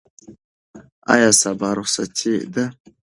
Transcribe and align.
آیا 1.13 1.29
سبا 1.41 1.69
رخصتي 1.79 2.33
ده؟ 2.53 2.65